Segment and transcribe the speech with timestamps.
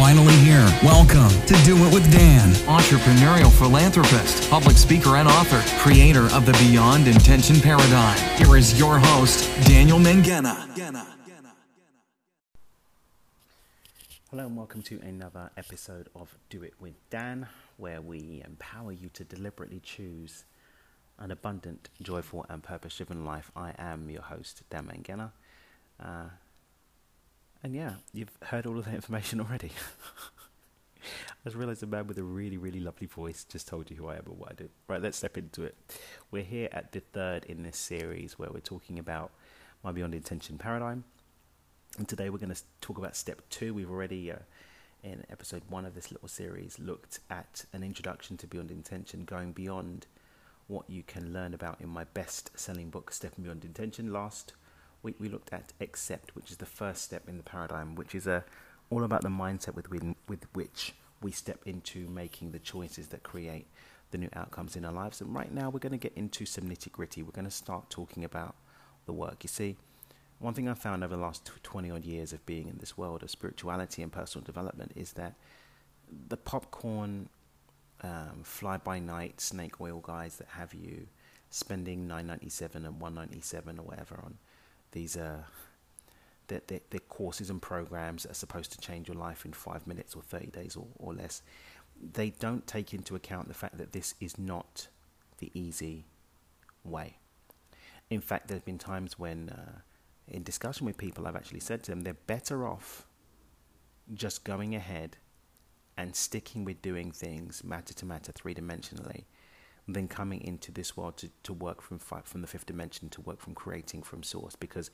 [0.00, 0.66] finally here.
[0.82, 2.48] Welcome to Do It with Dan.
[2.64, 8.16] entrepreneurial philanthropist, public speaker, and author, creator of the Beyond Intention Paradigm.
[8.38, 10.56] Here is your host, Daniel Mangena.
[14.30, 17.46] Hello and welcome to another episode of Do It with Dan,
[17.76, 20.46] where we empower you to deliberately choose
[21.18, 23.52] an abundant, joyful, and purpose driven life.
[23.54, 25.32] I am your host, Dan Mangena.
[26.02, 26.30] Uh,
[27.62, 29.70] and yeah, you've heard all of that information already.
[31.02, 34.08] I just realized a man with a really, really lovely voice just told you who
[34.08, 34.68] I am and what I do.
[34.88, 35.74] Right, let's step into it.
[36.30, 39.30] We're here at the third in this series where we're talking about
[39.82, 41.04] my Beyond Intention paradigm.
[41.98, 43.74] And today we're going to talk about step two.
[43.74, 44.36] We've already, uh,
[45.02, 49.52] in episode one of this little series, looked at an introduction to Beyond Intention, going
[49.52, 50.06] beyond
[50.66, 54.12] what you can learn about in my best selling book, Stepping Beyond Intention.
[54.12, 54.52] Last
[55.02, 58.26] week we looked at accept, which is the first step in the paradigm, which is
[58.26, 58.42] uh,
[58.90, 63.22] all about the mindset with, with, with which we step into making the choices that
[63.22, 63.66] create
[64.10, 65.20] the new outcomes in our lives.
[65.20, 67.22] And right now we're going to get into some nitty gritty.
[67.22, 68.56] We're going to start talking about
[69.06, 69.42] the work.
[69.42, 69.76] You see,
[70.38, 73.22] one thing I've found over the last 20 odd years of being in this world
[73.22, 75.34] of spirituality and personal development is that
[76.28, 77.28] the popcorn,
[78.02, 81.06] um, fly by night snake oil guys that have you
[81.50, 84.38] spending 997 and 197 or whatever on
[84.92, 85.42] these uh,
[86.48, 90.16] their, their, courses and programs that are supposed to change your life in five minutes
[90.16, 91.42] or 30 days or, or less,
[92.12, 94.88] they don't take into account the fact that this is not
[95.38, 96.04] the easy
[96.84, 97.16] way.
[98.08, 99.80] In fact, there have been times when uh,
[100.26, 103.06] in discussion with people, I've actually said to them they're better off
[104.14, 105.16] just going ahead
[105.96, 109.24] and sticking with doing things matter to matter three dimensionally
[109.88, 113.20] than coming into this world to, to work from fi- from the fifth dimension to
[113.20, 114.90] work from creating from source because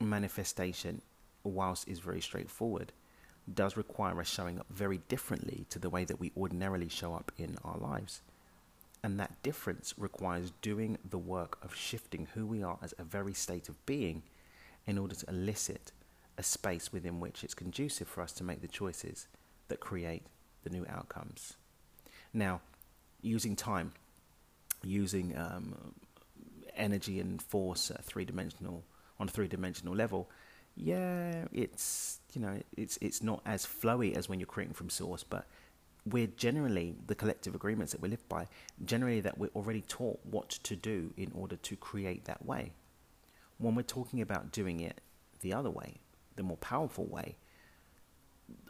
[0.00, 1.02] manifestation
[1.42, 2.92] whilst is very straightforward
[3.52, 7.32] does require us showing up very differently to the way that we ordinarily show up
[7.38, 8.20] in our lives
[9.02, 13.32] and that difference requires doing the work of shifting who we are as a very
[13.32, 14.22] state of being
[14.86, 15.92] in order to elicit
[16.36, 19.26] a space within which it's conducive for us to make the choices
[19.68, 20.24] that create
[20.64, 21.54] the new outcomes.
[22.32, 22.60] Now,
[23.20, 23.92] using time,
[24.82, 25.94] using um,
[26.76, 28.84] energy and force three dimensional
[29.20, 30.30] on a three dimensional level,
[30.76, 35.24] yeah, it's you know it's it's not as flowy as when you're creating from source,
[35.24, 35.46] but
[36.06, 38.46] we're generally the collective agreements that we live by
[38.84, 42.72] generally that we're already taught what to do in order to create that way.
[43.58, 45.00] When we're talking about doing it
[45.40, 46.00] the other way
[46.38, 47.36] the more powerful way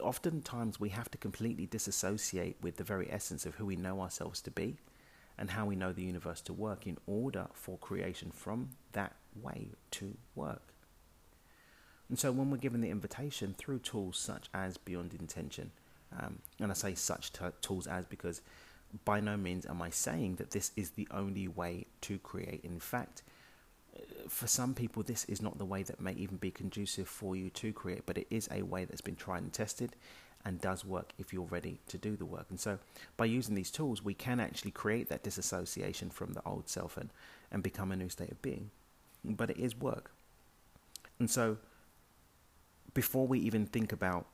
[0.01, 4.41] oftentimes we have to completely disassociate with the very essence of who we know ourselves
[4.43, 4.77] to be
[5.37, 9.69] and how we know the universe to work in order for creation from that way
[9.91, 10.73] to work
[12.09, 15.71] and so when we're given the invitation through tools such as beyond intention
[16.19, 18.41] um, and I say such t- tools as because
[19.05, 22.65] by no means am I saying that this is the only way to create.
[22.65, 23.23] In fact,
[24.29, 27.51] for some people, this is not the way that may even be conducive for you
[27.51, 29.97] to create, but it is a way that's been tried and tested
[30.45, 32.47] and does work if you're ready to do the work.
[32.51, 32.79] And so,
[33.17, 37.11] by using these tools, we can actually create that disassociation from the old self and,
[37.51, 38.71] and become a new state of being.
[39.25, 40.13] But it is work.
[41.19, 41.59] And so,
[42.95, 44.27] before we even think about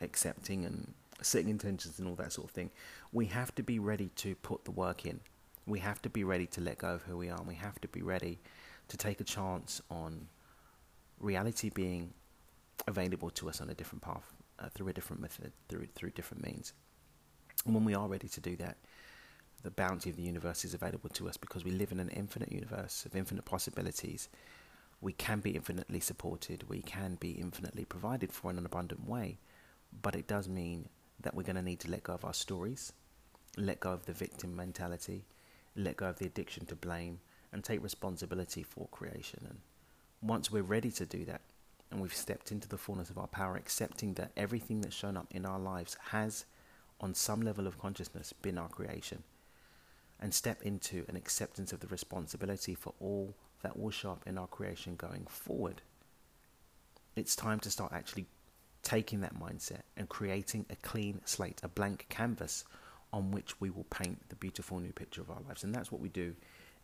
[0.00, 2.70] accepting and setting intentions and all that sort of thing,
[3.12, 5.20] we have to be ready to put the work in.
[5.66, 7.38] We have to be ready to let go of who we are.
[7.38, 8.38] And we have to be ready
[8.88, 10.28] to take a chance on
[11.18, 12.12] reality being
[12.86, 16.44] available to us on a different path, uh, through a different method, through through different
[16.44, 16.72] means.
[17.64, 18.76] And when we are ready to do that,
[19.62, 22.50] the bounty of the universe is available to us because we live in an infinite
[22.50, 24.28] universe of infinite possibilities.
[25.00, 26.68] We can be infinitely supported.
[26.68, 29.38] We can be infinitely provided for in an abundant way.
[30.00, 30.88] But it does mean
[31.20, 32.92] that we're going to need to let go of our stories,
[33.56, 35.24] let go of the victim mentality,
[35.76, 37.20] let go of the addiction to blame,
[37.52, 39.46] and take responsibility for creation.
[39.48, 39.58] And
[40.22, 41.42] once we're ready to do that,
[41.90, 45.26] and we've stepped into the fullness of our power, accepting that everything that's shown up
[45.30, 46.46] in our lives has,
[47.00, 49.22] on some level of consciousness, been our creation,
[50.18, 54.38] and step into an acceptance of the responsibility for all that will show up in
[54.38, 55.82] our creation going forward,
[57.14, 58.26] it's time to start actually
[58.82, 62.64] taking that mindset and creating a clean slate, a blank canvas
[63.12, 65.62] on which we will paint the beautiful new picture of our lives.
[65.62, 66.34] And that's what we do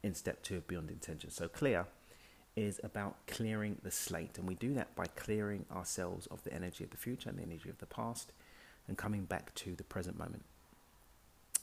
[0.02, 1.30] in step two of Beyond Intention.
[1.30, 1.86] So, clear
[2.56, 4.36] is about clearing the slate.
[4.36, 7.42] And we do that by clearing ourselves of the energy of the future and the
[7.42, 8.32] energy of the past
[8.88, 10.44] and coming back to the present moment.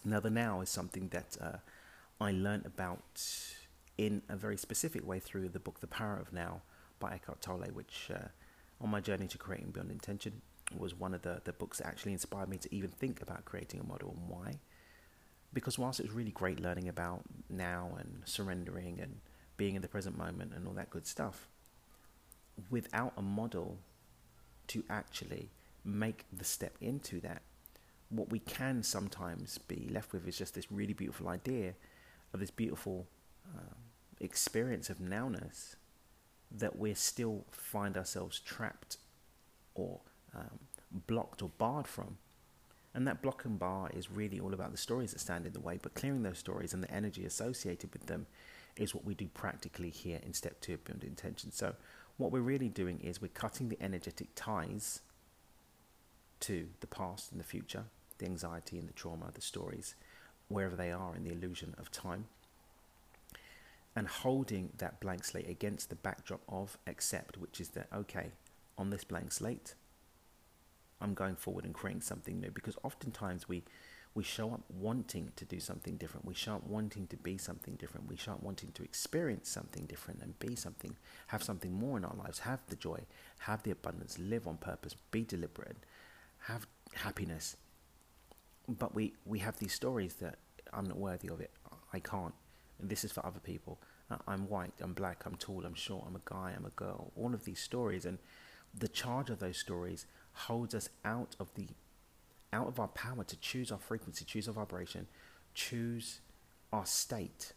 [0.05, 1.57] Now, the now is something that uh,
[2.21, 3.23] I learned about
[3.97, 6.61] in a very specific way through the book The Power of Now
[6.99, 8.27] by Eckhart Tolle, which uh,
[8.79, 10.41] on my journey to creating beyond intention
[10.77, 13.79] was one of the, the books that actually inspired me to even think about creating
[13.79, 14.15] a model.
[14.17, 14.59] And why?
[15.55, 19.21] Because whilst it's really great learning about now and surrendering and
[19.57, 21.47] being in the present moment and all that good stuff,
[22.69, 23.79] without a model
[24.67, 25.49] to actually
[25.83, 27.41] make the step into that,
[28.09, 31.73] what we can sometimes be left with is just this really beautiful idea
[32.33, 33.07] of this beautiful
[33.55, 33.75] um,
[34.19, 35.75] experience of nowness
[36.51, 38.97] that we still find ourselves trapped
[39.73, 40.01] or
[40.35, 40.59] um,
[41.07, 42.17] blocked or barred from.
[42.95, 45.59] And that block and bar is really all about the stories that stand in the
[45.59, 48.25] way, but clearing those stories and the energy associated with them
[48.77, 51.51] is what we do practically here in step two of Beyond Intention.
[51.51, 51.75] So,
[52.15, 55.01] what we're really doing is we're cutting the energetic ties
[56.39, 57.83] to the past and the future,
[58.17, 59.95] the anxiety and the trauma, the stories,
[60.47, 62.27] wherever they are in the illusion of time,
[63.93, 68.31] and holding that blank slate against the backdrop of accept, which is that, okay,
[68.77, 69.75] on this blank slate,
[71.05, 73.63] I'm going forward and creating something new because oftentimes we
[74.15, 76.25] we show up wanting to do something different.
[76.25, 78.09] We show up wanting to be something different.
[78.09, 80.95] We show up wanting to experience something different and be something,
[81.27, 83.01] have something more in our lives, have the joy,
[83.39, 85.75] have the abundance, live on purpose, be deliberate,
[86.39, 87.57] have happiness.
[88.69, 90.37] But we, we have these stories that
[90.71, 91.51] I'm not worthy of it.
[91.91, 92.33] I can't.
[92.79, 93.81] This is for other people.
[94.09, 97.11] Uh, I'm white, I'm black, I'm tall, I'm short, I'm a guy, I'm a girl.
[97.17, 98.05] All of these stories.
[98.05, 98.17] And
[98.73, 100.05] the charge of those stories
[100.35, 101.67] holds us out of the
[102.53, 105.07] out of our power to choose our frequency, choose our vibration,
[105.53, 106.21] choose
[106.71, 107.53] our state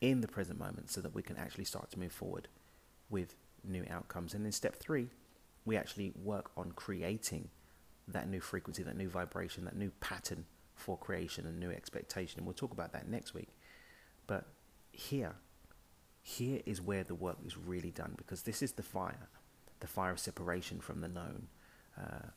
[0.00, 2.48] in the present moment so that we can actually start to move forward
[3.10, 4.32] with new outcomes.
[4.32, 5.08] And in step three,
[5.66, 7.50] we actually work on creating
[8.08, 12.38] that new frequency, that new vibration, that new pattern for creation and new expectation.
[12.38, 13.48] And we'll talk about that next week.
[14.26, 14.46] But
[14.92, 15.34] here,
[16.22, 19.28] here is where the work is really done because this is the fire
[19.80, 21.48] the fire of separation from the known,
[21.98, 22.28] uh,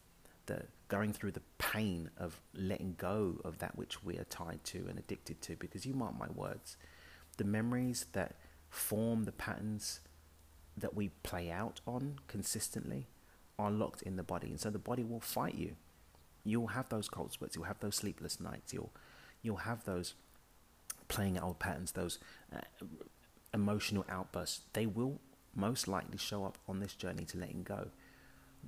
[0.46, 4.86] the going through the pain of letting go of that which we are tied to
[4.90, 5.56] and addicted to.
[5.56, 6.78] Because you mark my words,
[7.38, 8.36] the memories that
[8.70, 10.00] form the patterns
[10.76, 13.08] that we play out on consistently
[13.60, 15.76] are locked in the body, and so the body will fight you.
[16.44, 17.56] You'll have those cold sweats.
[17.56, 18.74] You'll have those sleepless nights.
[18.74, 18.92] You'll
[19.42, 20.16] you'll have those
[21.08, 22.20] playing out patterns, those
[22.54, 22.60] uh,
[23.54, 24.62] emotional outbursts.
[24.74, 25.20] They will
[25.56, 27.88] most likely show up on this journey to letting go.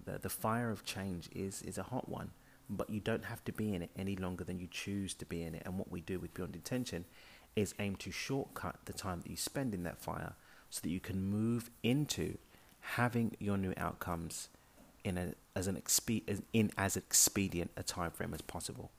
[0.05, 2.31] The, the fire of change is, is a hot one,
[2.69, 5.43] but you don't have to be in it any longer than you choose to be
[5.43, 5.63] in it.
[5.65, 7.05] And what we do with Beyond Intention
[7.55, 10.33] is aim to shortcut the time that you spend in that fire
[10.69, 12.37] so that you can move into
[12.81, 14.49] having your new outcomes
[15.03, 18.91] in a, as an expe- in as expedient a time frame as possible.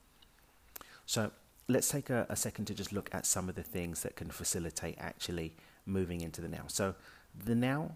[1.04, 1.30] So
[1.68, 4.30] let's take a, a second to just look at some of the things that can
[4.30, 5.52] facilitate actually
[5.84, 6.64] moving into the now.
[6.68, 6.94] So
[7.44, 7.92] the now,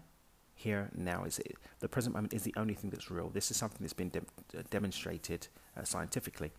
[0.55, 3.29] here, now is it, the present moment is the only thing that's real.
[3.29, 4.19] This is something that's been de-
[4.57, 5.47] uh, demonstrated
[5.77, 6.51] uh, scientifically.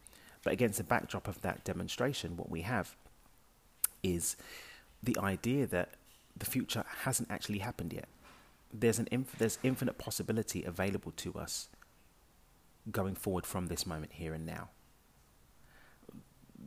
[0.43, 2.97] But against the backdrop of that demonstration, what we have
[4.03, 4.37] is
[5.03, 5.91] the idea that
[6.37, 8.09] the future hasn't actually happened yet.
[8.73, 11.69] There's an inf- there's infinite possibility available to us
[12.91, 14.71] going forward from this moment here and now.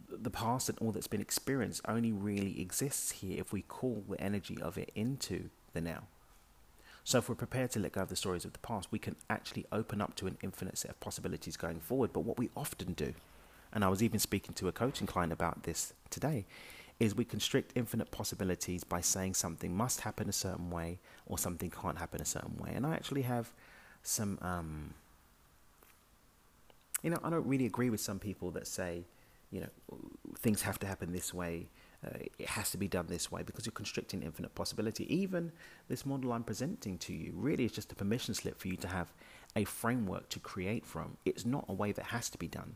[0.10, 4.22] The past and all that's been experienced only really exists here if we call the
[4.22, 6.04] energy of it into the now.
[7.04, 9.16] So, if we're prepared to let go of the stories of the past, we can
[9.30, 12.12] actually open up to an infinite set of possibilities going forward.
[12.12, 13.14] But what we often do,
[13.72, 16.46] and I was even speaking to a coaching client about this today,
[17.00, 20.98] is we constrict infinite possibilities by saying something must happen a certain way
[21.28, 22.72] or something can't happen a certain way.
[22.74, 23.52] And I actually have
[24.02, 24.94] some, um,
[27.04, 29.04] you know, I don't really agree with some people that say,
[29.52, 29.70] you know,
[30.38, 31.68] things have to happen this way
[32.06, 35.12] uh, it has to be done this way because you're constricting infinite possibility.
[35.14, 35.52] Even
[35.88, 38.88] this model I'm presenting to you really is just a permission slip for you to
[38.88, 39.14] have
[39.56, 41.18] a framework to create from.
[41.26, 42.76] It's not a way that has to be done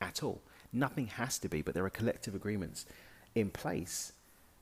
[0.00, 0.42] at all.
[0.72, 2.86] Nothing has to be, but there are collective agreements
[3.34, 4.12] in place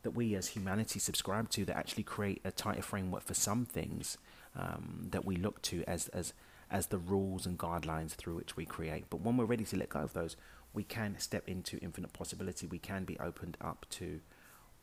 [0.03, 4.17] that we as humanity subscribe to that actually create a tighter framework for some things
[4.57, 6.33] um, that we look to as, as,
[6.71, 9.05] as the rules and guidelines through which we create.
[9.11, 10.37] But when we're ready to let go of those,
[10.79, 12.65] we can step into infinite possibility.
[12.65, 14.21] We can be opened up to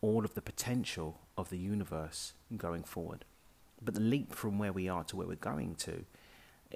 [0.01, 3.23] all of the potential of the universe going forward.
[3.81, 6.03] But the leap from where we are to where we're going to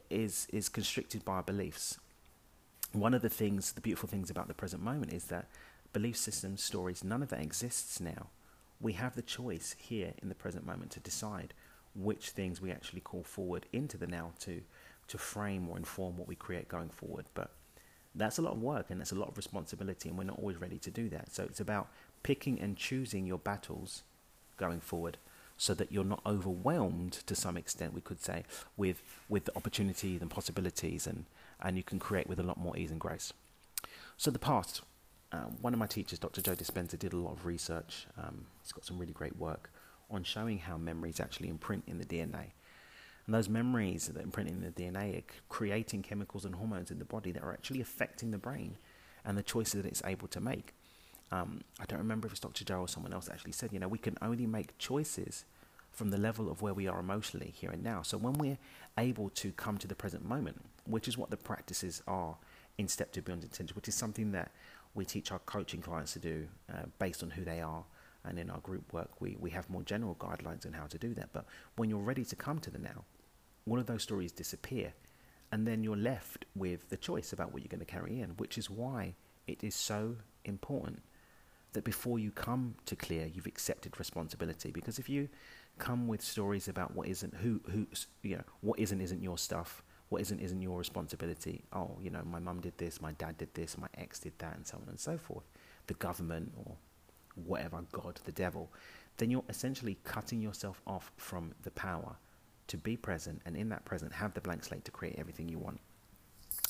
[0.09, 1.99] is is constricted by our beliefs.
[2.93, 5.49] One of the things, the beautiful things about the present moment is that
[5.91, 8.27] belief systems, stories, none of that exists now.
[8.79, 11.53] We have the choice here in the present moment to decide
[11.93, 14.61] which things we actually call forward into the now to
[15.09, 17.25] to frame or inform what we create going forward.
[17.33, 17.51] But
[18.15, 20.57] that's a lot of work and that's a lot of responsibility, and we're not always
[20.57, 21.33] ready to do that.
[21.33, 21.87] So it's about
[22.23, 24.03] picking and choosing your battles
[24.57, 25.17] going forward
[25.57, 28.43] so that you're not overwhelmed to some extent, we could say,
[28.77, 31.25] with, with the opportunities and possibilities, and,
[31.61, 33.33] and you can create with a lot more ease and grace.
[34.17, 34.81] So, the past.
[35.31, 36.41] Um, one of my teachers, Dr.
[36.41, 38.07] Joe Dispenza, did a lot of research.
[38.17, 39.69] Um, he's got some really great work
[40.09, 42.47] on showing how memories actually imprint in the DNA.
[43.29, 47.05] And those memories that imprint in the DNA are creating chemicals and hormones in the
[47.05, 48.75] body that are actually affecting the brain
[49.23, 50.73] and the choices that it's able to make.
[51.31, 52.65] Um, I don't remember if it's Dr.
[52.65, 55.45] Joe or someone else actually said, you know, we can only make choices
[55.91, 58.01] from the level of where we are emotionally here and now.
[58.01, 58.57] So when we're
[58.97, 62.35] able to come to the present moment, which is what the practices are
[62.79, 64.49] in Step two Beyond Intention, which is something that
[64.95, 67.83] we teach our coaching clients to do uh, based on who they are.
[68.25, 71.13] And in our group work, we, we have more general guidelines on how to do
[71.13, 71.29] that.
[71.31, 71.45] But
[71.75, 73.05] when you're ready to come to the now,
[73.69, 74.93] all of those stories disappear.
[75.51, 78.57] And then you're left with the choice about what you're going to carry in, which
[78.57, 79.15] is why
[79.47, 81.01] it is so important
[81.73, 84.71] that before you come to clear, you've accepted responsibility.
[84.71, 85.29] Because if you
[85.77, 87.87] come with stories about what isn't, who, who,
[88.21, 91.63] you know, what isn't, isn't your stuff, what isn't, isn't your responsibility.
[91.73, 94.55] Oh, you know, my mum did this, my dad did this, my ex did that,
[94.55, 95.45] and so on and so forth.
[95.87, 96.75] The government or
[97.45, 98.71] whatever, God, the devil.
[99.17, 102.15] Then you're essentially cutting yourself off from the power
[102.69, 105.59] to be present and in that present have the blank slate to create everything you
[105.59, 105.79] want.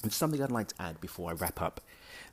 [0.02, 1.82] And something I'd like to add before I wrap up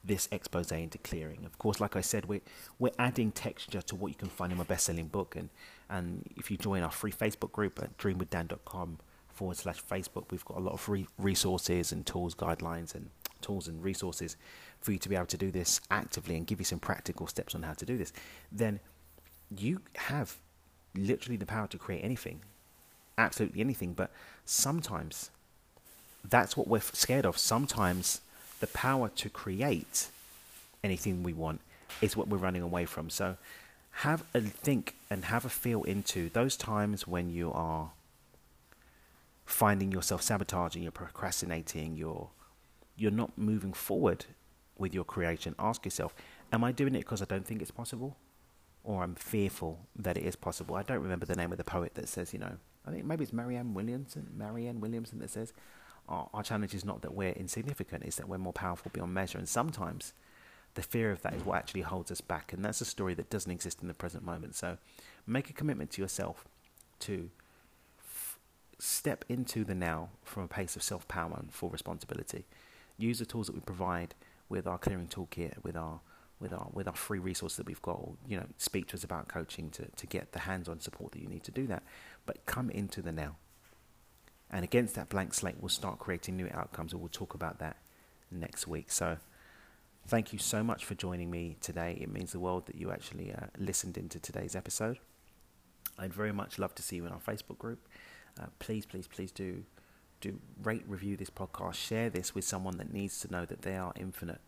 [0.05, 1.45] this expose into clearing.
[1.45, 2.43] Of course, like I said, we're,
[2.79, 5.35] we're adding texture to what you can find in my best-selling book.
[5.35, 5.49] And,
[5.91, 10.59] and if you join our free Facebook group at dreamwithdan.com forward slash Facebook, we've got
[10.59, 14.37] a lot of free resources and tools, guidelines and tools and resources
[14.81, 17.55] for you to be able to do this actively and give you some practical steps
[17.55, 18.13] on how to do this.
[18.53, 18.79] Then
[19.57, 20.37] you have
[20.95, 22.43] literally the power to create anything
[23.19, 23.93] absolutely anything.
[23.93, 24.11] But
[24.45, 25.31] sometimes
[26.25, 27.39] that's what we're scared of.
[27.39, 28.21] Sometimes
[28.61, 30.09] the power to create
[30.83, 31.61] anything we want
[32.01, 33.11] is what we're running away from.
[33.11, 33.37] So
[33.91, 37.93] have a think and have a feel into those times when you are
[39.47, 42.29] finding yourself sabotaging, you're procrastinating, you're
[42.99, 44.25] you're not moving forward
[44.79, 45.55] with your creation.
[45.59, 46.15] Ask yourself,
[46.53, 48.17] am I doing it because I don't think it's possible?
[48.87, 50.77] Or I'm fearful that it is possible.
[50.77, 52.53] I don't remember the name of the poet that says, you know,
[52.87, 55.53] I think maybe it's Marianne Williamson, Marianne Williamson that says
[56.09, 59.39] our, our challenge is not that we're insignificant, it's that we're more powerful beyond measure.
[59.39, 60.13] And sometimes
[60.75, 62.53] the fear of that is what actually holds us back.
[62.53, 64.55] And that's a story that doesn't exist in the present moment.
[64.55, 64.79] So
[65.27, 66.47] make a commitment to yourself
[67.01, 67.31] to
[67.99, 68.39] f-
[68.79, 72.45] step into the now from a place of self power and full responsibility.
[72.99, 74.15] Use the tools that we provide
[74.49, 76.01] with our clearing toolkit, with our
[76.41, 78.01] with our with our free resources that we've got.
[78.29, 81.21] You know, speak to us about coaching to, to get the hands on support that
[81.21, 81.83] you need to do that.
[82.27, 83.37] But come into the now.
[84.51, 87.79] And against that blank slate, we'll start creating new outcomes, and we'll talk about that
[88.31, 88.93] next week.
[88.93, 89.17] So,
[90.07, 91.99] thank you so much for joining me today.
[92.01, 94.99] It means the world that you actually uh, listened into today's episode.
[95.99, 97.89] I'd very much love to see you in our Facebook group.
[98.41, 99.65] Uh, please, please, please do
[100.21, 103.77] do rate, review this podcast, share this with someone that needs to know that they
[103.77, 104.41] are infinite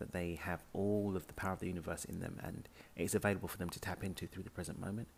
[0.00, 3.48] that they have all of the power of the universe in them and it's available
[3.48, 5.08] for them to tap into through the present moment.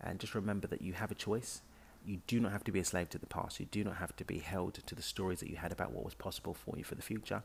[0.00, 1.62] And just remember that you have a choice.
[2.04, 3.60] You do not have to be a slave to the past.
[3.60, 6.04] You do not have to be held to the stories that you had about what
[6.04, 7.44] was possible for you for the future.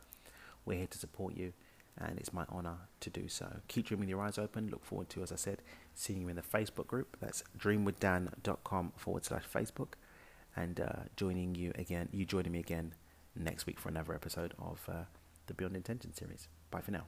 [0.65, 1.53] We're here to support you,
[1.98, 3.62] and it's my honor to do so.
[3.67, 4.70] Keep dreaming with your eyes open.
[4.70, 5.62] Look forward to, as I said,
[5.94, 7.17] seeing you in the Facebook group.
[7.20, 9.94] That's dreamwithdan.com forward slash Facebook,
[10.56, 12.94] and uh, joining you again, you joining me again
[13.36, 15.03] next week for another episode of uh,
[15.48, 16.48] the Beyond Intention series.
[16.72, 17.08] Bye for now.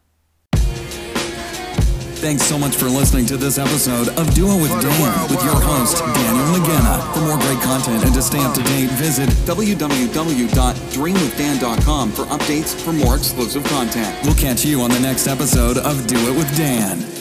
[2.19, 5.55] Thanks so much for listening to this episode of Do It with Dan with your
[5.55, 7.13] host, Daniel Mangena.
[7.13, 12.91] For more great content and to stay up to date, visit www.dreamwithdan.com for updates for
[12.91, 14.13] more exclusive content.
[14.25, 17.18] We'll catch you on the next episode of Do It with Dan.